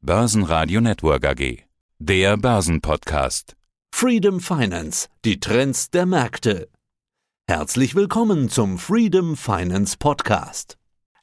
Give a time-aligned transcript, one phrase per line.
[0.00, 1.64] Börsenradio Network AG.
[1.98, 3.56] Der Börsenpodcast.
[3.92, 6.68] Freedom Finance, die Trends der Märkte.
[7.48, 10.78] Herzlich willkommen zum Freedom Finance Podcast.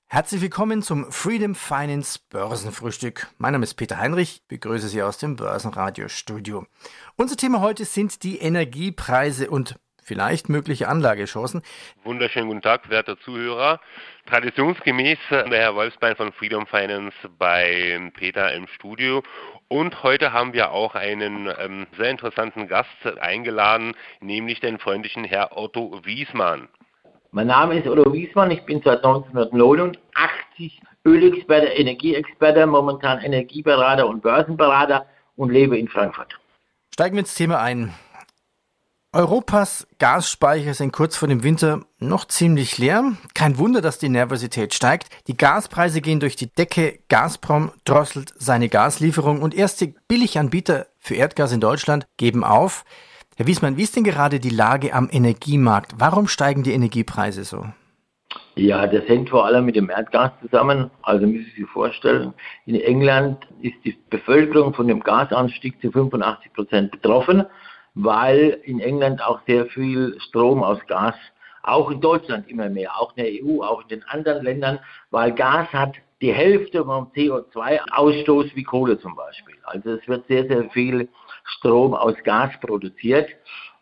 [0.08, 3.28] Herzlich willkommen zum Freedom Finance Börsenfrühstück.
[3.38, 6.68] Mein Name ist Peter Heinrich, begrüße Sie aus dem Börsenradio Studio.
[7.16, 11.62] Unser Thema heute sind die Energiepreise und vielleicht mögliche Anlagechancen.
[12.04, 13.82] Wunderschönen guten Tag, werte Zuhörer.
[14.28, 19.24] Traditionsgemäß der Herr Wolfsbein von Freedom Finance bei Peter im Studio.
[19.68, 25.58] Und heute haben wir auch einen ähm, sehr interessanten Gast eingeladen, nämlich den freundlichen Herr
[25.58, 26.70] Otto Wiesmann.
[27.32, 35.06] Mein Name ist Otto Wiesmann, ich bin seit 1989 Ölexperte, Energieexperte, momentan Energieberater und Börsenberater
[35.36, 36.40] und lebe in Frankfurt.
[36.94, 37.94] Steigen wir ins Thema ein.
[39.16, 43.14] Europas Gasspeicher sind kurz vor dem Winter noch ziemlich leer.
[43.34, 45.08] Kein Wunder, dass die Nervosität steigt.
[45.28, 47.00] Die Gaspreise gehen durch die Decke.
[47.08, 52.84] Gazprom drosselt seine Gaslieferung und erste Billiganbieter für Erdgas in Deutschland geben auf.
[53.38, 55.94] Herr Wiesmann, wie ist denn gerade die Lage am Energiemarkt?
[55.98, 57.66] Warum steigen die Energiepreise so?
[58.56, 60.92] Ja, das hängt vor allem mit dem Erdgas zusammen.
[61.04, 62.34] Also müssen Sie sich vorstellen,
[62.66, 67.46] in England ist die Bevölkerung von dem Gasanstieg zu 85 Prozent betroffen
[67.96, 71.16] weil in England auch sehr viel Strom aus Gas,
[71.64, 74.80] auch in Deutschland immer mehr, auch in der EU, auch in den anderen Ländern,
[75.10, 79.56] weil Gas hat die Hälfte vom CO2-Ausstoß wie Kohle zum Beispiel.
[79.64, 81.10] Also es wird sehr, sehr viel
[81.44, 83.30] Strom aus Gas produziert.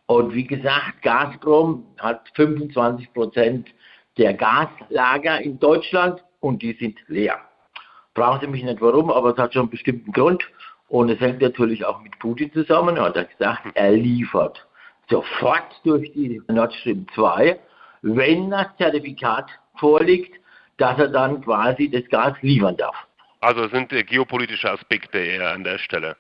[0.06, 3.70] Und wie gesagt, Gazprom hat 25 Prozent
[4.18, 7.40] der Gaslager in Deutschland und die sind leer.
[8.14, 10.44] Brauchen Sie mich nicht warum, aber es hat schon einen bestimmten Grund.
[10.88, 12.98] Und es hängt natürlich auch mit Putin zusammen.
[12.98, 14.66] Er hat gesagt, er liefert
[15.10, 17.60] sofort durch die Nord Stream 2,
[18.02, 20.40] wenn das Zertifikat vorliegt,
[20.78, 22.96] dass er dann quasi das Gas liefern darf.
[23.42, 26.16] Also sind geopolitische Aspekte eher an der Stelle?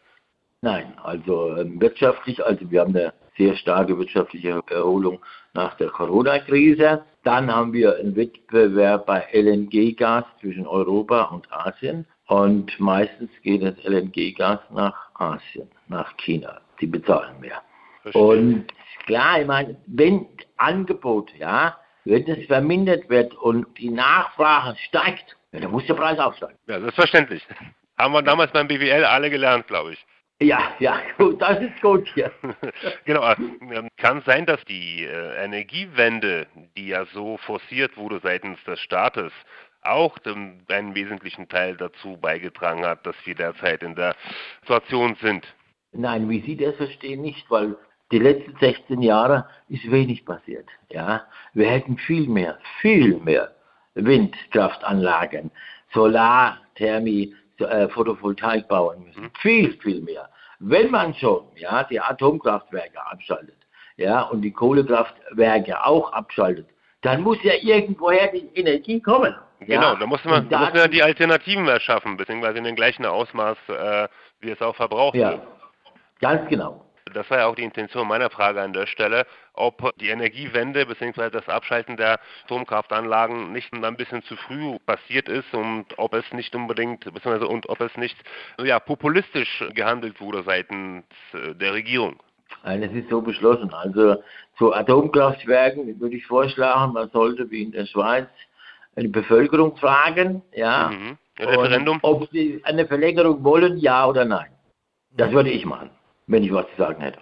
[0.61, 5.19] Nein, also ähm, wirtschaftlich, also wir haben eine sehr starke wirtschaftliche Erholung
[5.53, 7.03] nach der Corona-Krise.
[7.23, 12.05] Dann haben wir einen Wettbewerb bei LNG-Gas zwischen Europa und Asien.
[12.27, 16.61] Und meistens geht das LNG-Gas nach Asien, nach China.
[16.79, 17.61] Die bezahlen mehr.
[18.01, 18.21] Verstehe.
[18.21, 18.65] Und
[19.05, 25.59] klar, ich meine, wenn Angebot, ja, wenn das vermindert wird und die Nachfrage steigt, ja,
[25.59, 26.57] dann muss der Preis aufsteigen.
[26.67, 27.45] Ja, selbstverständlich.
[27.97, 30.05] Haben wir damals beim BWL alle gelernt, glaube ich.
[30.41, 30.99] Ja, ja,
[31.39, 32.31] das ist gut hier.
[33.05, 38.79] genau, ähm, kann sein, dass die äh, Energiewende, die ja so forciert wurde seitens des
[38.81, 39.31] Staates,
[39.85, 44.15] auch einen wesentlichen Teil dazu beigetragen hat, dass wir derzeit in der
[44.61, 45.45] Situation sind.
[45.91, 47.75] Nein, wie Sie das verstehen, nicht, weil
[48.11, 50.67] die letzten 16 Jahre ist wenig passiert.
[50.89, 51.23] Ja,
[51.53, 53.53] wir hätten viel mehr, viel mehr
[53.95, 55.51] Windkraftanlagen,
[55.93, 59.23] Solar, Thermie, äh, Photovoltaik bauen müssen.
[59.23, 59.31] Mhm.
[59.41, 60.29] Viel, viel mehr.
[60.59, 63.57] Wenn man schon ja, die Atomkraftwerke abschaltet
[63.97, 66.67] ja, und die Kohlekraftwerke auch abschaltet,
[67.03, 69.35] dann muss ja irgendwoher die Energie kommen.
[69.59, 73.57] Genau, da muss man, da muss man die Alternativen erschaffen, beziehungsweise in dem gleichen Ausmaß,
[73.69, 74.07] äh,
[74.41, 75.41] wie es auch verbraucht ja, wird.
[76.19, 76.83] Ganz genau.
[77.13, 81.29] Das war ja auch die Intention meiner Frage an der Stelle, ob die Energiewende bzw.
[81.29, 86.55] das Abschalten der Atomkraftanlagen nicht ein bisschen zu früh passiert ist und ob es nicht
[86.55, 87.45] unbedingt bzw.
[87.45, 88.17] und ob es nicht
[88.61, 92.19] ja, populistisch gehandelt wurde seitens äh, der Regierung.
[92.63, 93.73] Nein, es ist so beschlossen.
[93.73, 94.23] Also
[94.57, 98.27] zu Atomkraftwerken würde ich vorschlagen, man sollte wie in der Schweiz
[98.95, 101.17] die Bevölkerung fragen, ja, mhm.
[101.37, 101.99] Referendum.
[102.03, 104.51] ob sie eine Verlängerung wollen, ja oder nein.
[105.11, 105.89] Das würde ich machen,
[106.27, 107.19] wenn ich was zu sagen hätte.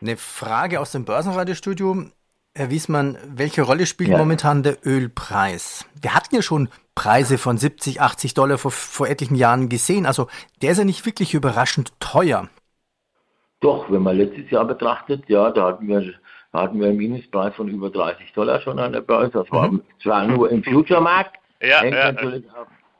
[0.00, 2.06] Eine Frage aus dem Börsenradiostudio.
[2.56, 4.18] Herr Wiesmann, welche Rolle spielt ja.
[4.18, 5.86] momentan der Ölpreis?
[6.00, 10.06] Wir hatten ja schon Preise von 70, 80 Dollar vor, vor etlichen Jahren gesehen.
[10.06, 10.28] Also
[10.62, 12.48] der ist ja nicht wirklich überraschend teuer.
[13.64, 16.12] Doch, wenn man letztes Jahr betrachtet, ja, da hatten wir
[16.52, 19.30] da hatten wir einen Minuspreis von über 30 Dollar schon an der Börse.
[19.32, 19.82] Das war mhm.
[20.02, 21.36] zwar nur im Future-Markt.
[21.62, 22.12] Ja, ja.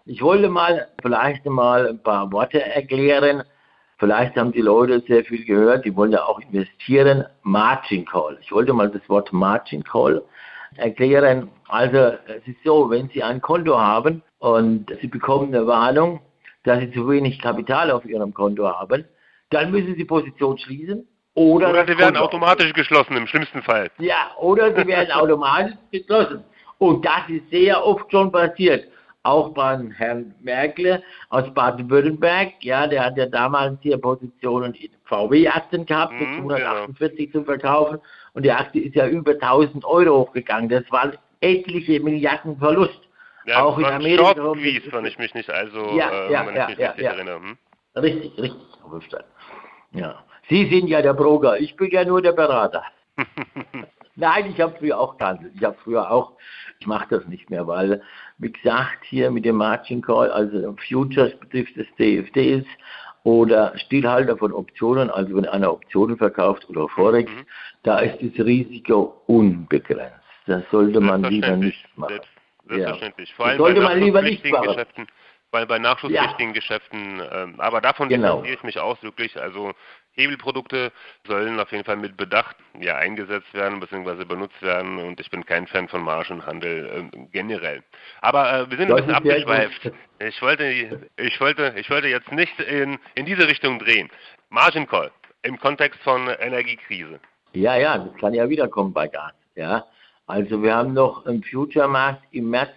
[0.07, 3.43] Ich wollte mal vielleicht mal ein paar Worte erklären.
[3.99, 7.27] Vielleicht haben die Leute sehr viel gehört, die wollen ja auch investieren.
[7.43, 8.39] Margin Call.
[8.41, 10.23] Ich wollte mal das Wort Margin Call
[10.77, 11.51] erklären.
[11.69, 16.21] Also es ist so, wenn Sie ein Konto haben und Sie bekommen eine Warnung,
[16.63, 19.05] dass Sie zu wenig Kapital auf Ihrem Konto haben,
[19.55, 23.91] dann müssen Sie Position schließen oder, oder sie werden automatisch geschlossen, im schlimmsten Fall.
[23.99, 26.45] Ja, oder sie werden automatisch geschlossen.
[26.79, 28.87] Und das ist sehr oft schon passiert.
[29.25, 35.87] Auch beim Herrn Merkel aus Baden-Württemberg, ja, der hat ja damals hier Positionen in VW-Aktien
[35.87, 37.33] gehabt, mm, 248 ja.
[37.33, 37.99] zu verkaufen.
[38.35, 40.69] Und die Aktie ist ja über 1000 Euro hochgegangen.
[40.69, 43.01] Das war etliche Milliarden Verlust.
[43.47, 44.35] Ja, auch in Amerika.
[44.35, 47.37] Shortquiz, wenn ich mich nicht also, Ja, äh, ja, wenn ja, ich mich richtig erinnere.
[47.37, 47.59] Hm?
[47.97, 49.25] Richtig, richtig, Herr Wolfstein.
[49.95, 50.25] Ja.
[50.49, 52.83] Sie sind ja der Broker, ich bin ja nur der Berater.
[54.17, 55.53] Nein, ich habe früher auch gehandelt.
[55.57, 56.33] Ich habe früher auch,
[56.79, 58.03] ich mache das nicht mehr, weil,
[58.39, 62.65] wie gesagt, hier mit dem Margin Call, also Futures betrifft des CFDs
[63.25, 67.47] oder Stillhalter von Optionen, also wenn einer Optionen verkauft oder Forex, Mhm.
[67.83, 70.13] da ist das Risiko unbegrenzt.
[70.47, 72.11] Das sollte man lieber nicht machen.
[72.15, 72.29] Selbst,
[72.69, 73.35] selbstverständlich.
[73.35, 74.67] Vor Das allem sollte bei man lieber nicht machen.
[74.69, 75.07] Geschäften.
[75.55, 78.43] Bei, bei nachschusspflichtigen Geschäften, ähm, aber davon Genau.
[78.43, 79.41] distanziere ich mich ausdrücklich.
[79.41, 79.73] Also
[80.15, 80.91] Hebelprodukte
[81.29, 84.25] sollen auf jeden Fall mit Bedacht ja, eingesetzt werden bzw.
[84.25, 87.85] benutzt werden und ich bin kein Fan von Margenhandel ähm, generell.
[88.21, 89.93] Aber äh, wir sind ein bisschen abgeschweift.
[90.19, 90.65] Ich wollte,
[91.19, 94.11] ich wollte, ich wollte jetzt nicht in, in diese Richtung drehen.
[94.51, 95.13] Margin Call
[95.43, 97.21] im Kontext von Energiekrise.
[97.53, 99.35] Ja, ja, das kann ja wiederkommen bei Gas.
[99.55, 99.87] Ja,
[100.27, 102.71] also wir haben noch im Future-Markt im März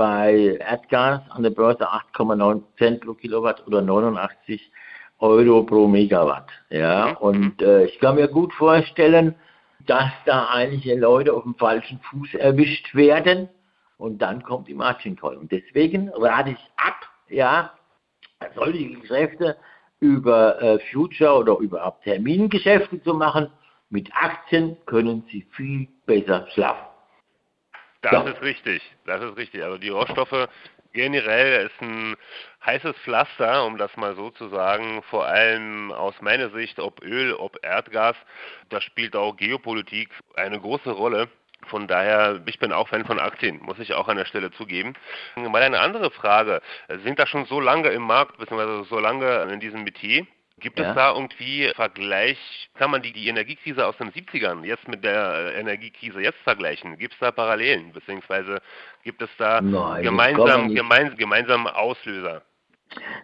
[0.00, 4.72] bei Erdgas an der Börse 8,9 Cent pro Kilowatt oder 89
[5.18, 6.48] Euro pro Megawatt.
[6.70, 7.16] Ja, Mhm.
[7.18, 9.34] und äh, ich kann mir gut vorstellen,
[9.86, 13.50] dass da einige Leute auf dem falschen Fuß erwischt werden
[13.98, 15.36] und dann kommt die Margin Call.
[15.36, 17.70] Und deswegen rate ich ab, ja,
[18.54, 19.58] solche Geschäfte
[19.98, 23.48] über äh, Future oder überhaupt Termingeschäfte zu machen.
[23.90, 26.89] Mit Aktien können Sie viel besser schlafen.
[28.02, 28.22] Das Ja.
[28.22, 29.62] ist richtig, das ist richtig.
[29.62, 30.48] Also die Rohstoffe
[30.92, 32.16] generell ist ein
[32.64, 37.34] heißes Pflaster, um das mal so zu sagen, vor allem aus meiner Sicht, ob Öl,
[37.34, 38.16] ob Erdgas,
[38.70, 41.28] da spielt auch Geopolitik eine große Rolle.
[41.66, 44.94] Von daher, ich bin auch Fan von Aktien, muss ich auch an der Stelle zugeben.
[45.36, 46.62] Mal eine andere Frage.
[47.04, 50.26] Sind da schon so lange im Markt, beziehungsweise so lange in diesem Metier.
[50.60, 50.90] Gibt Ja.
[50.90, 52.38] es da irgendwie Vergleich,
[52.74, 56.98] kann man die, die Energiekrise aus den 70ern jetzt mit der Energiekrise jetzt vergleichen?
[56.98, 58.60] Gibt es da Parallelen, beziehungsweise
[59.02, 60.76] gibt es da Nein, gemeinsam, nicht.
[60.76, 62.42] gemein, gemeinsam Auslöser?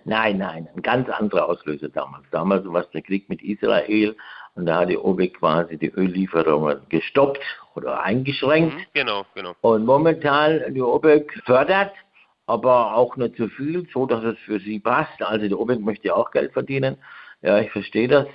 [0.05, 2.25] Nein, nein, ein ganz anderer Auslöser damals.
[2.31, 4.17] Damals war es der Krieg mit Israel
[4.55, 7.41] und da hat die OPEC quasi die Öllieferungen gestoppt
[7.75, 8.75] oder eingeschränkt.
[8.77, 9.55] Mhm, genau, genau.
[9.61, 11.93] Und momentan die OPEC fördert,
[12.47, 15.21] aber auch nicht zu viel, so dass es für sie passt.
[15.21, 16.97] Also die OPEC möchte ja auch Geld verdienen.
[17.43, 18.27] Ja, ich verstehe das.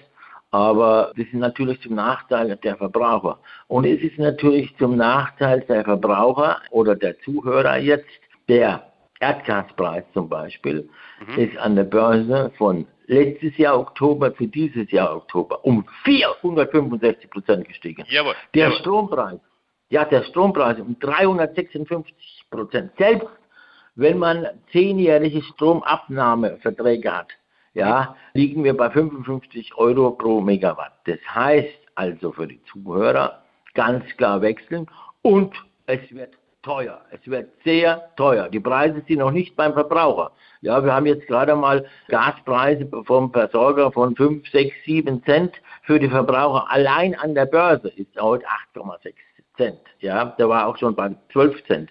[0.51, 3.39] Aber das ist natürlich zum Nachteil der Verbraucher.
[3.67, 8.09] Und es ist natürlich zum Nachteil der Verbraucher oder der Zuhörer jetzt,
[8.49, 10.89] der Erdgaspreis zum Beispiel
[11.37, 17.67] ist an der Börse von letztes Jahr Oktober zu dieses Jahr Oktober um 465 Prozent
[17.67, 18.03] gestiegen.
[18.09, 18.33] Jawohl.
[18.55, 18.79] Der jawohl.
[18.79, 19.39] Strompreis,
[19.89, 22.91] ja, der Strompreis um 356 Prozent.
[22.97, 23.27] Selbst
[23.95, 27.27] wenn man zehnjährige Stromabnahmeverträge hat,
[27.73, 30.93] ja, liegen wir bei 55 Euro pro Megawatt.
[31.05, 34.87] Das heißt also für die Zuhörer ganz klar wechseln
[35.21, 35.53] und
[35.85, 37.01] es wird teuer.
[37.11, 38.49] Es wird sehr teuer.
[38.49, 40.31] Die Preise sind noch nicht beim Verbraucher.
[40.61, 45.53] Ja, wir haben jetzt gerade mal Gaspreise vom Versorger von 5, 6, 7 Cent.
[45.83, 48.45] Für die Verbraucher allein an der Börse ist heute
[48.75, 49.13] 8,6
[49.57, 49.79] Cent.
[49.99, 51.89] Ja, der war auch schon bei 12 Cent.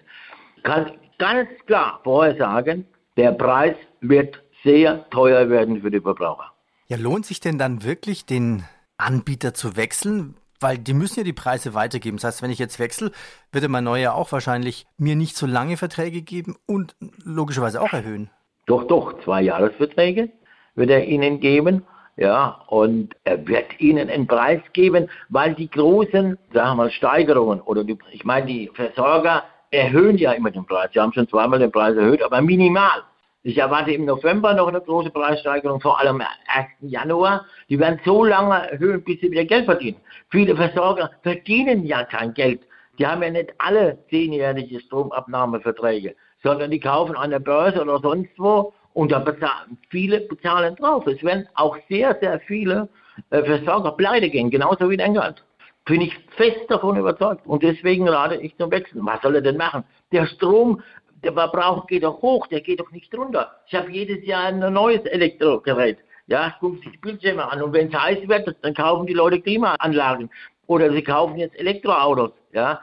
[0.63, 2.85] Kann ganz klar vorher sagen,
[3.17, 6.51] der Preis wird sehr teuer werden für die Verbraucher.
[6.87, 8.63] Ja, lohnt sich denn dann wirklich, den
[8.97, 10.35] Anbieter zu wechseln?
[10.59, 12.17] Weil die müssen ja die Preise weitergeben.
[12.17, 13.11] Das heißt, wenn ich jetzt wechsle,
[13.51, 18.29] würde mein neuer auch wahrscheinlich mir nicht so lange Verträge geben und logischerweise auch erhöhen.
[18.67, 20.29] Doch, doch, zwei Jahresverträge
[20.75, 21.83] wird er Ihnen geben.
[22.17, 27.61] Ja, und er wird Ihnen einen Preis geben, weil die großen, sagen wir mal, Steigerungen
[27.61, 30.91] oder die, ich meine, die Versorger erhöhen ja immer den Preis.
[30.93, 33.03] Sie haben schon zweimal den Preis erhöht, aber minimal.
[33.43, 36.67] Ich erwarte im November noch eine große Preissteigerung, vor allem am 1.
[36.81, 37.45] Januar.
[37.69, 39.97] Die werden so lange erhöhen, bis sie wieder Geld verdienen.
[40.29, 42.61] Viele Versorger verdienen ja kein Geld.
[42.99, 48.37] Die haben ja nicht alle zehnjährige Stromabnahmeverträge, sondern die kaufen an der Börse oder sonst
[48.37, 51.07] wo und da bezahlen viele bezahlen drauf.
[51.07, 52.89] Es werden auch sehr, sehr viele
[53.31, 55.43] äh, Versorger pleite gehen, genauso wie in England.
[55.85, 57.45] Bin ich fest davon überzeugt.
[57.47, 59.03] Und deswegen rate ich zum Wechseln.
[59.03, 59.83] Was soll er denn machen?
[60.11, 60.81] Der Strom,
[61.23, 63.59] der Verbrauch geht doch hoch, der geht doch nicht runter.
[63.67, 65.99] Ich habe jedes Jahr ein neues Elektrogerät.
[66.27, 67.61] Ja, gucken sich Bildschirme an.
[67.61, 70.29] Und wenn es heiß wird, dann kaufen die Leute Klimaanlagen.
[70.67, 72.31] Oder sie kaufen jetzt Elektroautos.
[72.53, 72.81] Ja,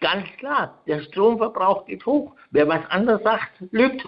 [0.00, 2.34] ganz klar, der Stromverbrauch geht hoch.
[2.50, 4.06] Wer was anderes sagt, lügt.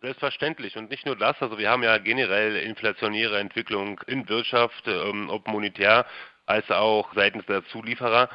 [0.00, 0.76] Selbstverständlich.
[0.76, 5.46] Und nicht nur das, also wir haben ja generell inflationäre Entwicklung in Wirtschaft, ähm, ob
[5.46, 6.04] monetär,
[6.46, 8.28] als auch seitens der Zulieferer.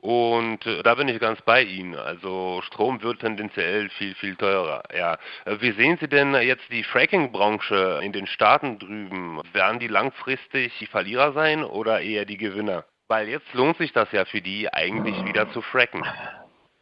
[0.00, 1.94] Und äh, da bin ich ganz bei Ihnen.
[1.94, 4.82] Also Strom wird tendenziell viel, viel teurer.
[4.96, 5.18] Ja.
[5.44, 9.40] Äh, Wie sehen Sie denn jetzt die Fracking-Branche in den Staaten drüben?
[9.52, 12.84] Werden die langfristig die Verlierer sein oder eher die Gewinner?
[13.08, 16.02] Weil jetzt lohnt sich das ja für die eigentlich wieder zu fracken.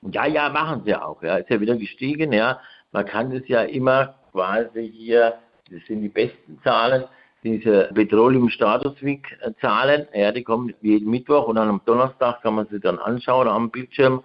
[0.02, 1.20] Ja, ja, machen sie auch.
[1.22, 2.32] Ja, ist ja wieder gestiegen.
[2.32, 2.60] Ja,
[2.92, 5.38] man kann es ja immer quasi hier,
[5.70, 7.04] das sind die besten Zahlen,
[7.42, 9.26] diese Petroleum Status Week
[9.60, 10.06] Zahlen.
[10.14, 13.70] Ja, die kommen jeden Mittwoch und dann am Donnerstag kann man sie dann anschauen am
[13.70, 14.22] Bildschirm.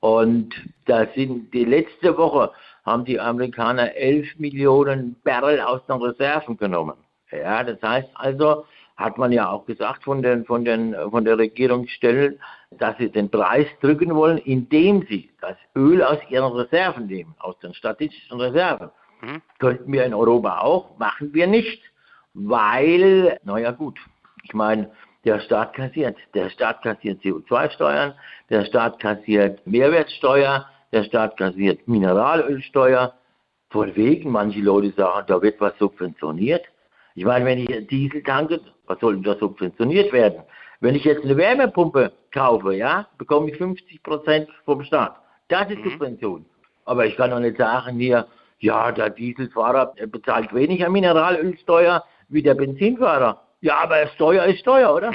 [0.00, 0.54] Und
[0.84, 2.50] da sind die letzte Woche
[2.86, 6.94] haben die Amerikaner 11 Millionen Barrel aus den Reserven genommen.
[7.32, 8.64] Ja, das heißt also,
[8.96, 12.38] hat man ja auch gesagt von den, von den, von der Regierungsstellen,
[12.70, 17.58] dass sie den Preis drücken wollen, indem sie das Öl aus ihren Reserven nehmen, aus
[17.58, 18.90] den statistischen Reserven.
[19.20, 19.42] Mhm.
[19.58, 21.82] Könnten wir in Europa auch, machen wir nicht,
[22.36, 23.98] weil, naja gut,
[24.44, 24.90] ich meine,
[25.24, 26.16] der Staat kassiert.
[26.34, 28.14] Der Staat kassiert CO2-Steuern,
[28.50, 33.14] der Staat kassiert Mehrwertsteuer, der Staat kassiert Mineralölsteuer.
[33.70, 36.64] Von wegen, manche Leute sagen, da wird was subventioniert.
[37.14, 40.42] Ich meine, wenn ich Diesel tanke, was soll denn da subventioniert werden?
[40.80, 45.16] Wenn ich jetzt eine Wärmepumpe kaufe, ja, bekomme ich 50 Prozent vom Staat.
[45.48, 45.90] Das ist mhm.
[45.90, 46.46] Subvention.
[46.84, 48.26] Aber ich kann doch nicht sagen hier,
[48.58, 53.42] ja, der Dieselfahrer bezahlt weniger Mineralölsteuer wie der Benzinfahrer.
[53.60, 55.12] Ja, aber Steuer ist Steuer, oder?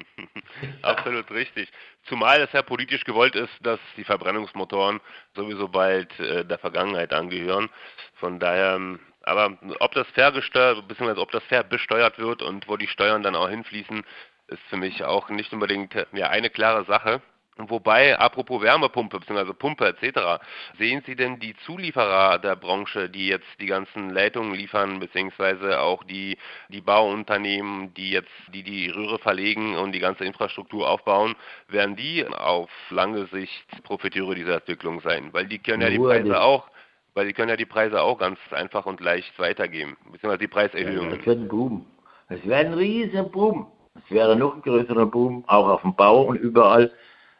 [0.82, 1.68] Absolut richtig.
[2.04, 5.00] Zumal es ja politisch gewollt ist, dass die Verbrennungsmotoren
[5.34, 7.68] sowieso bald äh, der Vergangenheit angehören.
[8.14, 8.80] Von daher,
[9.22, 13.22] aber ob das fair gesteuert, beziehungsweise ob das fair besteuert wird und wo die Steuern
[13.22, 14.04] dann auch hinfließen,
[14.48, 17.20] ist für mich auch nicht unbedingt ja, eine klare Sache.
[17.58, 19.54] Wobei, apropos Wärmepumpe bzw.
[19.54, 20.42] Pumpe etc.,
[20.78, 26.04] sehen Sie denn die Zulieferer der Branche, die jetzt die ganzen Leitungen liefern, beziehungsweise auch
[26.04, 26.36] die,
[26.68, 31.34] die Bauunternehmen, die jetzt die, die Röhre verlegen und die ganze Infrastruktur aufbauen,
[31.68, 35.30] werden die auf lange Sicht Profiteure dieser Entwicklung sein?
[35.32, 36.68] Weil die können ja die Preise auch
[37.14, 41.12] weil die können ja die Preise auch ganz einfach und leicht weitergeben, beziehungsweise die Preiserhöhungen.
[41.12, 41.86] Ja, das wird ein Boom.
[42.28, 43.68] Es wäre ein riesen Boom.
[43.94, 46.92] Es wäre noch ein größerer Boom, auch auf dem Bau und überall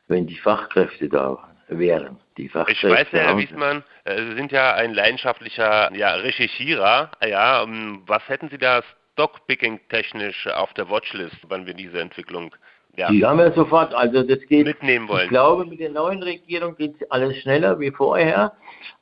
[0.09, 2.19] wenn die Fachkräfte da wären.
[2.37, 7.11] Die Fachkräfte ich weiß ja, Herr Wiesmann, äh, Sie sind ja ein leidenschaftlicher ja, Recherchierer.
[7.27, 8.83] Ja, ähm, was hätten Sie da
[9.13, 12.55] Stockpicking technisch auf der Watchlist, wann wir diese Entwicklung
[12.97, 15.25] ja, die haben wir sofort, also das geht, mitnehmen wollen.
[15.25, 18.53] Ich glaube, mit der neuen Regierung geht alles schneller wie vorher.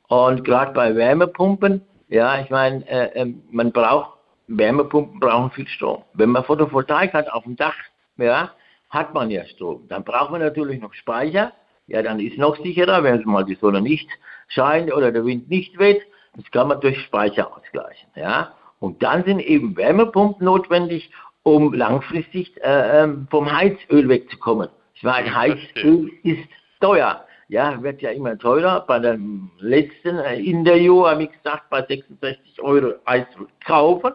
[0.08, 4.18] Und gerade bei Wärmepumpen, ja, ich meine, äh, äh, man braucht,
[4.49, 6.02] Wärmepumpen brauchen viel Strom.
[6.14, 7.76] Wenn man Photovoltaik hat auf dem Dach,
[8.16, 8.50] ja,
[8.94, 9.86] hat man ja Strom.
[9.88, 11.52] Dann braucht man natürlich noch Speicher.
[11.86, 14.08] Ja, dann ist noch sicherer, wenn es mal die Sonne nicht
[14.48, 16.00] scheint oder der Wind nicht weht.
[16.36, 18.08] Das kann man durch Speicher ausgleichen.
[18.16, 18.54] Ja?
[18.80, 21.10] Und dann sind eben Wärmepumpen notwendig,
[21.42, 24.68] um langfristig äh, ähm, vom Heizöl wegzukommen.
[24.94, 26.48] Ich meine, Heizöl ist
[26.80, 27.24] teuer.
[27.48, 28.84] Ja, wird ja immer teurer.
[28.86, 34.12] Bei dem letzten äh, Interview habe ich gesagt, bei 66 Euro Heizöl kaufen.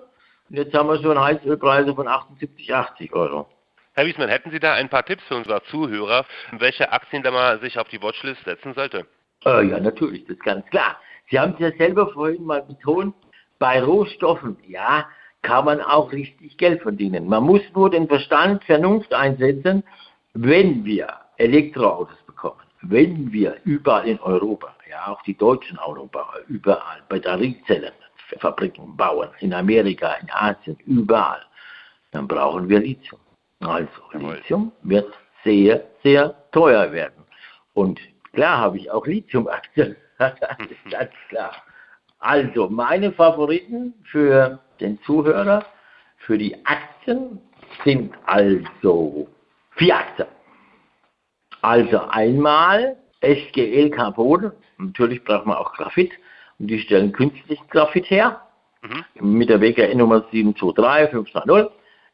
[0.50, 3.48] Und jetzt haben wir schon Heizölpreise von 78, 80 Euro.
[3.94, 7.60] Herr Wiesmann, hätten Sie da ein paar Tipps für unsere Zuhörer, welche Aktien da mal
[7.60, 9.06] sich auf die Watchlist setzen sollte?
[9.46, 10.98] Äh, ja, natürlich, das ist ganz klar.
[11.30, 13.16] Sie haben es ja selber vorhin mal betont,
[13.60, 15.06] bei Rohstoffen, ja,
[15.42, 17.28] kann man auch richtig Geld verdienen.
[17.28, 19.84] Man muss nur den Verstand, Vernunft einsetzen,
[20.34, 27.02] wenn wir Elektroautos bekommen, wenn wir überall in Europa, ja, auch die deutschen Autobauer, überall
[27.10, 27.94] Batteriezellen,
[28.40, 31.42] Fabriken bauen, in Amerika, in Asien, überall,
[32.12, 33.20] dann brauchen wir Lithium.
[33.60, 35.14] Also Lithium wird
[35.44, 37.26] sehr, sehr teuer werden.
[37.74, 38.00] Und
[38.34, 39.96] klar habe ich auch Lithium-Aktien.
[40.18, 40.34] das
[40.70, 41.52] ist ganz klar.
[42.20, 45.66] Also meine Favoriten für den Zuhörer,
[46.18, 47.40] für die Aktien
[47.84, 49.28] sind also
[49.72, 50.28] vier Aktien.
[51.62, 56.12] Also einmal SGL Carbon, natürlich braucht man auch Graphit
[56.60, 58.42] und die stellen künstlich Graphit her
[58.82, 59.38] mhm.
[59.38, 61.72] mit der WKN Nummer 723520.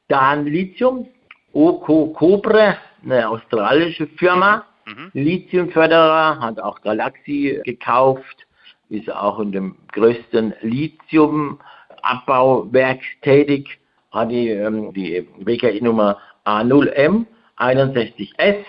[0.08, 1.08] Dann Lithium,
[1.56, 5.12] Oko Cobre, eine australische Firma, mhm.
[5.14, 8.46] Lithiumförderer, hat auch Galaxy gekauft,
[8.90, 13.80] ist auch in dem größten Lithiumabbauwerk tätig,
[14.12, 17.26] hat die, ähm, die WKI-Nummer A0M
[17.58, 18.66] 61S.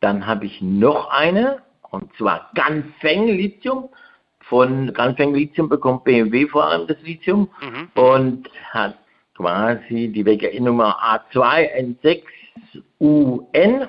[0.00, 1.60] Dann habe ich noch eine,
[1.90, 3.90] und zwar Ganfeng Lithium.
[4.40, 7.90] Von Ganfeng Lithium bekommt BMW vor allem das Lithium mhm.
[8.02, 8.96] und hat
[9.38, 10.98] quasi die WGN-Nummer
[11.30, 13.88] A2N6UN.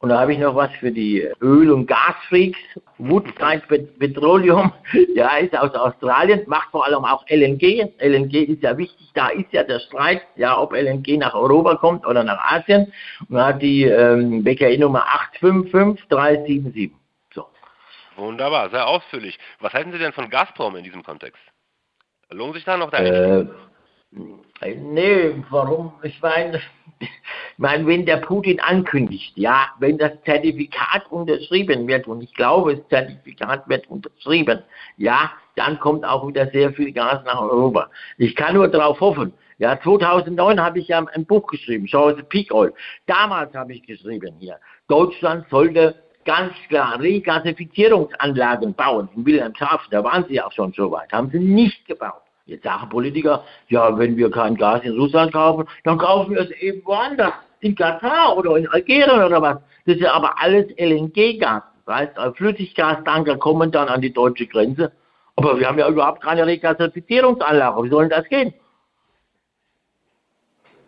[0.00, 2.58] Und da habe ich noch was für die Öl- und Gasfreaks.
[2.98, 3.62] Woodside
[3.98, 4.72] Petroleum,
[5.14, 7.90] ja, ist aus Australien, macht vor allem auch LNG.
[7.98, 12.06] LNG ist ja wichtig, da ist ja der Streit, ja, ob LNG nach Europa kommt
[12.06, 12.92] oder nach Asien.
[13.28, 16.92] Und da hat die ähm, BKI-Nummer 855377.
[17.34, 17.46] So.
[18.16, 19.38] Wunderbar, sehr ausführlich.
[19.60, 21.42] Was halten Sie denn von Gazprom in diesem Kontext?
[22.30, 23.46] Lohnt sich da noch der äh,
[24.10, 25.92] Nee, warum?
[26.02, 26.60] Ich meine,
[27.58, 32.76] Ich meine, wenn der Putin ankündigt, ja, wenn das Zertifikat unterschrieben wird, und ich glaube,
[32.76, 34.62] das Zertifikat wird unterschrieben,
[34.96, 37.90] ja, dann kommt auch wieder sehr viel Gas nach Europa.
[38.16, 39.32] Ich kann nur darauf hoffen.
[39.58, 42.72] Ja, 2009 habe ich ja ein Buch geschrieben, the Peak Oil.
[43.06, 49.88] Damals habe ich geschrieben hier, Deutschland sollte ganz klar Regasifizierungsanlagen bauen in Wilhelmshaven.
[49.90, 52.27] Da waren sie auch schon so weit, haben sie nicht gebaut.
[52.48, 56.50] Jetzt sagen Politiker, ja, wenn wir kein Gas in Russland kaufen, dann kaufen wir es
[56.52, 59.58] eben woanders, in Katar oder in Algerien oder was.
[59.84, 61.62] Das ist ja aber alles LNG-Gas.
[61.84, 64.92] Das heißt, Flüssiggastanker kommen dann an die deutsche Grenze.
[65.36, 67.84] Aber wir haben ja überhaupt keine Regasifizierungsanlage.
[67.84, 68.54] Wie soll denn das gehen?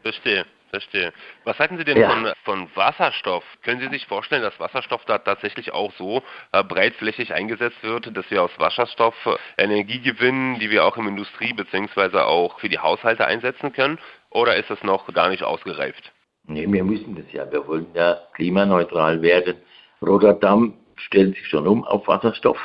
[0.02, 0.46] Verstehe.
[0.70, 1.12] Verstehe.
[1.44, 2.08] Was halten Sie denn ja.
[2.08, 3.42] von, von Wasserstoff?
[3.64, 6.22] Können Sie sich vorstellen, dass Wasserstoff da tatsächlich auch so
[6.52, 11.08] äh, breitflächig eingesetzt wird, dass wir aus Wasserstoff äh, Energie gewinnen, die wir auch im
[11.08, 12.18] Industrie bzw.
[12.18, 13.98] auch für die Haushalte einsetzen können?
[14.30, 16.12] Oder ist das noch gar nicht ausgereift?
[16.46, 17.50] Nee, wir müssen das ja.
[17.50, 19.56] Wir wollen ja klimaneutral werden.
[20.00, 22.58] Rotterdam stellt sich schon um auf Wasserstoff.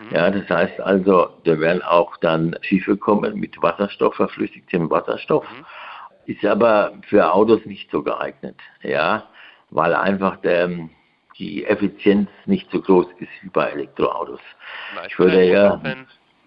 [0.00, 0.16] Mhm.
[0.16, 5.44] Ja, das heißt also, da werden auch dann Schiffe kommen mit Wasserstoff, verflüssigtem Wasserstoff.
[5.44, 5.64] Mhm
[6.26, 9.28] ist aber für Autos nicht so geeignet, ja,
[9.70, 10.70] weil einfach der,
[11.38, 14.40] die Effizienz nicht so groß ist wie bei Elektroautos.
[14.94, 15.80] Na, ich, ich würde ja.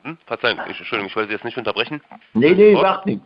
[0.03, 0.17] Hm?
[0.27, 1.99] Verzeihung, ich, Entschuldigung, ich wollte Sie jetzt nicht unterbrechen.
[2.33, 3.25] Nee, nee, macht nichts.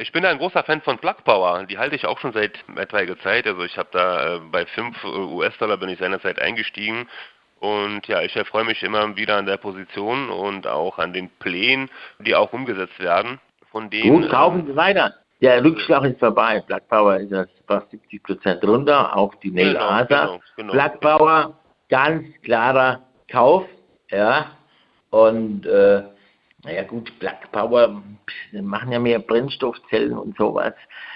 [0.00, 1.64] Ich bin ein großer Fan von Plug Power.
[1.64, 3.46] Die halte ich auch schon seit etwaiger Zeit.
[3.46, 7.06] Also ich habe da äh, bei 5 US-Dollar bin ich seinerzeit eingestiegen.
[7.60, 11.90] Und ja, ich erfreue mich immer wieder an der Position und auch an den Plänen,
[12.18, 13.40] die auch umgesetzt werden.
[13.70, 15.14] Von denen, Gut, kaufen Sie weiter.
[15.40, 16.62] Der Rückschlag ist vorbei.
[16.66, 20.04] Black Power ist jetzt fast 70 Prozent runter, auch die Nail genau, Asa.
[20.06, 20.72] Genau, genau.
[20.72, 23.64] Black Power, ganz klarer Kauf,
[24.10, 24.46] ja.
[25.10, 26.02] Und äh,
[26.64, 28.02] naja gut, Black Power
[28.52, 30.72] machen ja mehr Brennstoffzellen und sowas.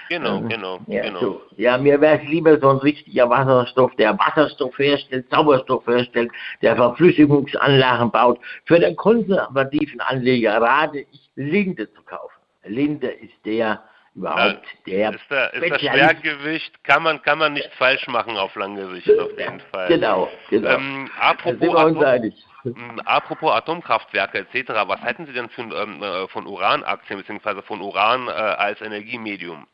[0.09, 1.19] Genau, ähm, genau, ja, genau.
[1.19, 1.41] So.
[1.57, 6.75] Ja, mir wäre es lieber so ein richtiger Wasserstoff, der Wasserstoff herstellt, Sauerstoff herstellt, der
[6.75, 8.39] Verflüssigungsanlagen baut.
[8.65, 12.33] Für den konservativen Anleger rate ich, Linde zu kaufen.
[12.65, 13.83] Linde ist der,
[14.19, 18.55] überhaupt der, ist der, ist das Schwergewicht, kann man, kann man nicht falsch machen auf
[18.55, 19.87] lange Sicht, auf jeden Fall.
[19.87, 20.69] Genau, genau.
[20.69, 26.45] Ähm, apropos, Atom, hm, apropos Atomkraftwerke etc., was halten Sie denn für, ähm, äh, von
[26.45, 27.61] Uranaktien bzw.
[27.61, 29.65] von Uran äh, als Energiemedium?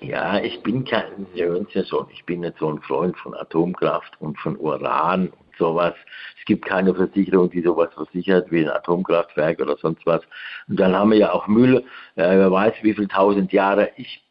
[0.00, 3.16] Ja, ich bin kein, Sie hören es ja schon, ich bin nicht so ein Freund
[3.18, 5.94] von Atomkraft und von Uran sowas.
[6.38, 10.22] Es gibt keine Versicherung, die sowas versichert wie ein Atomkraftwerk oder sonst was.
[10.68, 11.78] Und dann haben wir ja auch Müll,
[12.16, 13.90] äh, wer weiß wie viele tausend Jahre.
[13.96, 14.22] Ich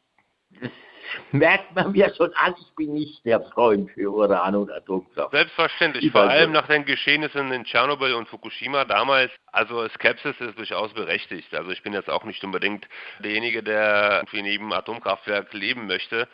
[1.31, 5.31] merkt man mir schon an, ich bin nicht der Freund für Uran und Atomkraft.
[5.31, 9.31] Selbstverständlich, vor allem nach den Geschehnissen in Tschernobyl und Fukushima damals.
[9.51, 11.53] Also Skepsis ist durchaus berechtigt.
[11.53, 12.87] Also ich bin jetzt auch nicht unbedingt
[13.19, 16.27] derjenige, der irgendwie neben Atomkraftwerk leben möchte.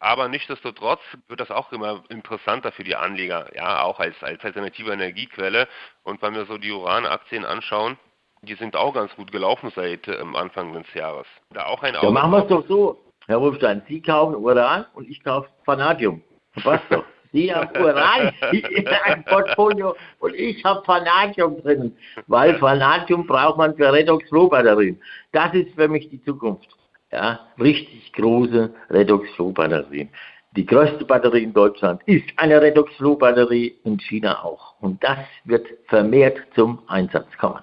[0.00, 4.92] Aber nichtsdestotrotz wird das auch immer interessanter für die Anleger, ja, auch als, als alternative
[4.92, 5.68] Energiequelle.
[6.02, 7.98] Und wenn wir so die Uranaktien anschauen,
[8.42, 11.26] die sind auch ganz gut gelaufen seit ähm, Anfang des Jahres.
[11.50, 13.00] Da auch ein Auge ja, machen wir es doch so.
[13.26, 16.22] Herr Wolfstein, Sie kaufen Uran und ich kaufe Vanadium.
[16.62, 17.04] Passt doch.
[17.32, 23.74] Sie haben Uran in einem Portfolio und ich habe Vanadium drin, weil Vanadium braucht man
[23.74, 25.00] für Redox-Flow-Batterien.
[25.32, 26.68] Das ist für mich die Zukunft.
[27.14, 30.10] Ja, richtig große Redox-Flow-Batterien.
[30.56, 34.74] Die größte Batterie in Deutschland ist eine Redox-Flow-Batterie, in China auch.
[34.80, 37.62] Und das wird vermehrt zum Einsatz kommen.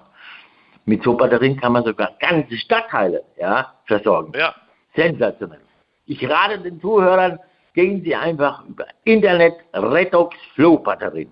[0.86, 4.32] Mit so Batterien kann man sogar ganze Stadtteile ja, versorgen.
[4.34, 4.54] Ja,
[4.96, 5.60] Sensationell.
[6.06, 7.38] Ich rate den Zuhörern,
[7.74, 11.30] gehen Sie einfach über Internet Redox Flow Batterien.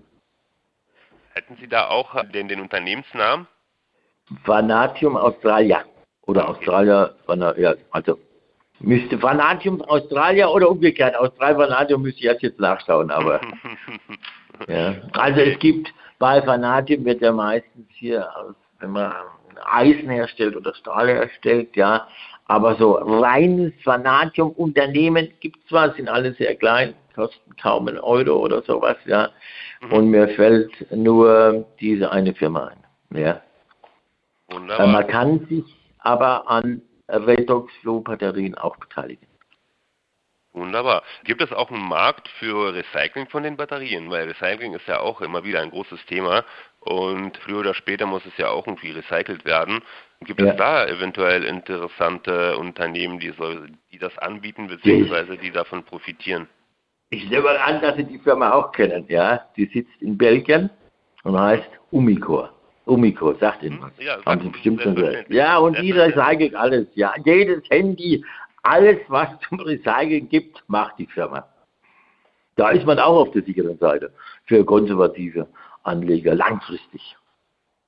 [1.33, 3.47] Hätten Sie da auch den, den Unternehmensnamen?
[4.45, 5.83] Vanatium Australia.
[6.31, 7.11] Oder Australia,
[7.57, 8.17] ja, also
[8.79, 11.13] müsste Vanatium Australia oder umgekehrt.
[11.17, 13.41] Australia Vanatium müsste ich jetzt, jetzt nachschauen, aber.
[14.69, 14.95] ja.
[15.11, 18.29] Also es gibt bei Vanatium wird ja meistens hier,
[18.79, 19.11] wenn man
[19.73, 22.07] Eisen herstellt oder Stahl herstellt, ja,
[22.45, 28.37] aber so reines Vanadium-Unternehmen gibt es zwar, sind alle sehr klein, kosten kaum einen Euro
[28.37, 29.31] oder sowas, ja.
[29.81, 29.91] Mhm.
[29.91, 33.19] Und mir fällt nur diese eine Firma ein.
[33.19, 33.41] Ja.
[34.49, 34.87] Wunderbar.
[34.87, 39.27] Man kann sich aber an Redox-Flow-Batterien auch beteiligen.
[40.53, 41.03] Wunderbar.
[41.23, 44.09] Gibt es auch einen Markt für Recycling von den Batterien?
[44.09, 46.43] Weil Recycling ist ja auch immer wieder ein großes Thema
[46.81, 49.79] und früher oder später muss es ja auch irgendwie recycelt werden.
[50.21, 50.51] Gibt ja.
[50.51, 53.55] es da eventuell interessante Unternehmen, die, so,
[53.91, 55.37] die das anbieten bzw.
[55.37, 56.47] die davon profitieren?
[57.11, 59.45] Ich nehme an, dass Sie die Firma auch kennen, ja.
[59.55, 60.69] Die sitzt in Belgien
[61.23, 62.53] und heißt Umicor.
[62.85, 63.81] Umicor, sagt Ihnen hm?
[63.83, 63.91] was.
[64.05, 65.29] Ja, Haben Sie bestimmt schon gehört.
[65.29, 67.13] Ja, und die recycelt alles, ja.
[67.23, 68.23] Jedes Handy,
[68.63, 71.47] Alles, was zum Recyceln gibt, macht die Firma.
[72.55, 74.11] Da ist man auch auf der sicheren Seite
[74.45, 75.47] für konservative
[75.83, 77.15] Anleger langfristig.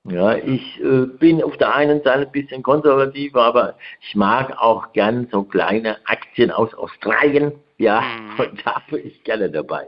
[0.05, 4.91] Ja, ich äh, bin auf der einen Seite ein bisschen konservativ, aber ich mag auch
[4.91, 7.53] gern so kleine Aktien aus Australien.
[7.77, 8.39] Ja, mhm.
[8.39, 9.87] und da bin ich gerne dabei.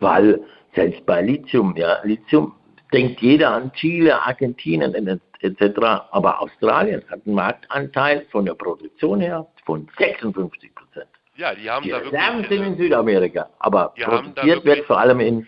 [0.00, 0.40] Weil
[0.74, 2.52] selbst bei Lithium, ja, Lithium
[2.94, 5.78] denkt jeder an Chile, Argentinien etc.
[6.10, 11.08] Aber Australien hat einen Marktanteil von der Produktion her von 56 Prozent.
[11.36, 12.60] Ja, die haben die da Reserven wirklich.
[12.60, 15.46] sind in Südamerika, aber produziert wird vor allem in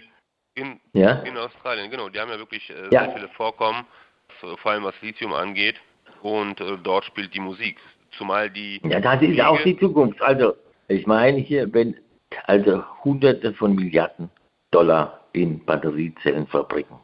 [0.57, 1.21] in, ja?
[1.21, 2.09] in Australien, genau.
[2.09, 3.05] Die haben ja wirklich äh, Ja.
[3.05, 3.85] sehr viele Vorkommen,
[4.41, 5.77] vor allem was Lithium angeht.
[6.23, 7.77] Und äh, dort spielt die Musik.
[8.17, 8.81] Zumal die.
[8.85, 10.21] Ja, das ist auch die Zukunft.
[10.23, 10.57] Also,
[10.89, 11.95] ich meine hier, wenn
[12.47, 14.31] also hunderte von Milliarden
[14.71, 16.97] Dollar in Batteriezellenfabriken,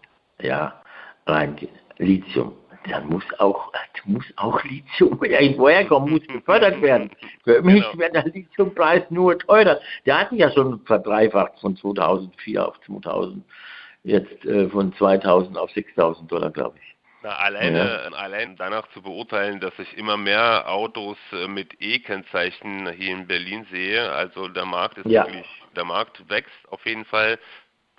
[0.43, 0.83] ja,
[1.27, 2.55] reingehen, Lithium,
[2.91, 3.73] dann muss auch,
[4.05, 7.11] muss auch Lithium irgendwo herkommen, muss gefördert werden.
[7.45, 7.99] Für mich Genau.
[7.99, 9.81] wird der Lithiumpreis nur teurer.
[10.07, 13.45] Der hat sich ja schon verdreifacht von 2004 auf 2000,
[14.05, 16.93] jetzt äh, von 2000 auf 6000 Dollar, glaube ich.
[17.25, 23.13] Na, alleine, allein danach zu beurteilen, dass ich immer mehr Autos äh, mit E-Kennzeichen hier
[23.13, 24.11] in Berlin sehe.
[24.11, 25.25] Also der Markt ist Ja.
[25.27, 27.39] wirklich, der Markt wächst auf jeden Fall,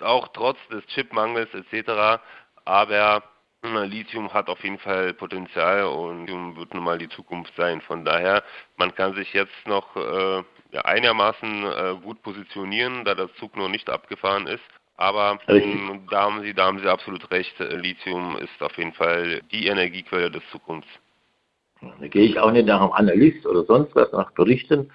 [0.02, 2.20] auch trotz des Chipmangels etc.
[2.64, 3.22] Aber
[3.62, 7.80] äh, Lithium hat auf jeden Fall Potenzial und Lithium wird nun mal die Zukunft sein.
[7.80, 8.42] Von daher,
[8.76, 10.42] man kann sich jetzt noch äh,
[10.82, 14.64] einigermaßen äh, gut positionieren, da der Zug noch nicht abgefahren ist.
[14.96, 17.58] Aber mh, da haben Sie, da haben Sie absolut recht.
[17.60, 20.90] Äh, Lithium ist auf jeden Fall die Energiequelle des Zukunfts.
[22.00, 24.90] Da gehe ich auch nicht nach einem Analyst oder sonst was, nach Berichten.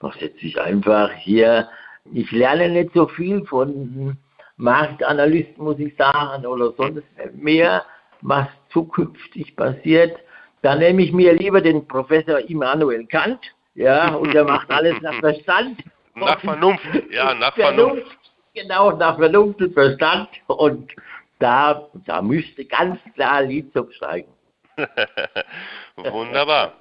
[0.00, 1.68] Da setze ich einfach hier.
[2.12, 4.16] Ich lerne nicht so viel von
[4.56, 7.84] Marktanalysten, muss ich sagen, oder sonst mehr,
[8.20, 10.18] was zukünftig passiert.
[10.62, 13.40] Da nehme ich mir lieber den Professor Immanuel Kant,
[13.74, 15.82] ja, und der macht alles nach Verstand.
[16.14, 18.18] Nach Vernunft, ja, nach Vernunft, Vernunft.
[18.54, 20.28] genau, nach Vernunft und Verstand.
[20.46, 20.92] Und
[21.38, 24.32] da, da müsste ganz klar Lithium steigen.
[25.96, 26.74] Wunderbar.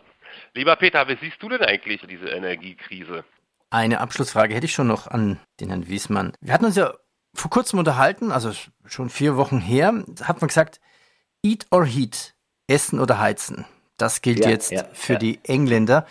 [0.53, 3.23] Lieber Peter, wie siehst du denn eigentlich diese Energiekrise?
[3.71, 6.33] Eine Abschlussfrage hätte ich schon noch an den Herrn Wiesmann.
[6.41, 6.93] Wir hatten uns ja
[7.33, 8.51] vor kurzem unterhalten, also
[8.85, 10.81] schon vier Wochen her, hat man gesagt,
[11.41, 12.35] eat or heat,
[12.67, 13.65] essen oder heizen.
[13.97, 15.19] Das gilt Ja, jetzt ja, für ja.
[15.19, 16.05] die Engländer.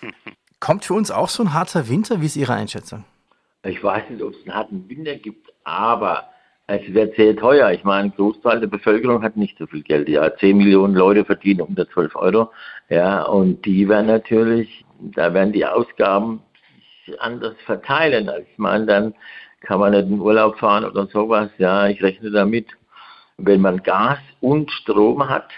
[0.60, 2.22] Kommt für uns auch so ein harter Winter?
[2.22, 3.04] Wie ist Ihre Einschätzung?
[3.62, 6.30] Ich weiß nicht, ob es einen harten Winter gibt, aber
[6.66, 7.72] es wird sehr teuer.
[7.72, 10.08] Ich meine, ein Großteil der Bevölkerung hat nicht so viel Geld.
[10.08, 12.50] Ja, 10 Millionen Leute verdienen unter 12 Euro.
[12.88, 16.40] Ja, und die werden natürlich, da werden die Ausgaben
[17.18, 18.30] anders verteilen.
[18.50, 19.14] Ich meine, dann
[19.60, 21.50] kann man nicht in Urlaub fahren oder sowas.
[21.58, 22.68] Ja, ich rechne damit,
[23.38, 25.50] wenn man Gas und Strom hat,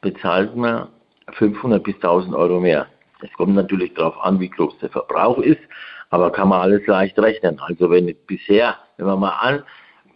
[0.00, 0.88] bezahlt man
[1.32, 2.86] 500 bis 1000 Euro mehr.
[3.20, 5.60] Es kommt natürlich darauf an, wie groß der Verbrauch ist,
[6.10, 7.60] aber kann man alles leicht rechnen.
[7.60, 9.62] Also wenn bisher, wenn man mal an,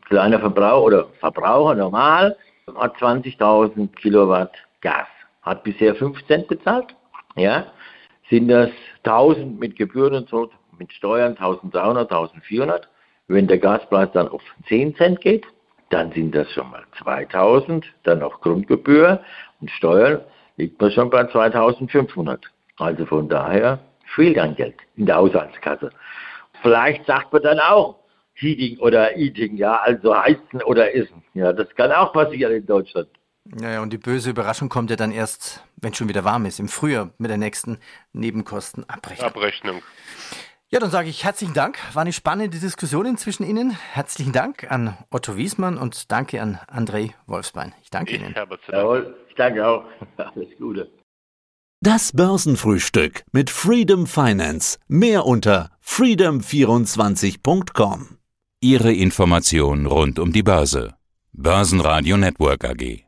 [0.09, 2.37] kleiner Verbrauch oder Verbraucher normal
[2.75, 5.07] hat 20.000 Kilowatt Gas,
[5.43, 6.95] hat bisher 5 Cent bezahlt,
[7.37, 7.67] ja,
[8.29, 8.71] sind das
[9.05, 12.89] 1000 mit Gebühren und so, mit Steuern 1300, 1400.
[13.29, 15.47] Wenn der Gaspreis dann auf 10 Cent geht,
[15.91, 19.21] dann sind das schon mal 2000, dann noch Grundgebühr
[19.61, 20.21] und Steuern
[20.57, 22.41] liegt man schon bei 2500.
[22.79, 23.79] Also von daher
[24.15, 25.91] fehlt an Geld in der Haushaltskasse.
[26.63, 27.97] Vielleicht sagt man dann auch
[28.35, 31.23] Heating oder Eating, ja, also heizen oder essen.
[31.35, 33.09] Ja, das kann auch passieren in Deutschland.
[33.45, 36.59] Naja, und die böse Überraschung kommt ja dann erst, wenn es schon wieder warm ist,
[36.59, 37.79] im Frühjahr mit der nächsten
[38.13, 39.29] Nebenkostenabrechnung.
[39.29, 39.83] Abrechnung.
[40.69, 41.79] Ja, dann sage ich herzlichen Dank.
[41.95, 43.71] War eine spannende Diskussion inzwischen Ihnen.
[43.71, 47.73] Herzlichen Dank an Otto Wiesmann und danke an André Wolfsbein.
[47.83, 48.35] Ich danke Ich Ihnen.
[48.35, 48.87] habe zu danken.
[48.87, 49.85] Jawohl, ich danke auch.
[50.17, 50.91] Alles Gute.
[51.81, 54.79] Das Börsenfrühstück mit Freedom Finance.
[54.89, 58.19] Mehr unter freedom24.com.
[58.61, 60.95] Ihre Information rund um die Börse.
[61.33, 63.06] Börsenradio Network AG.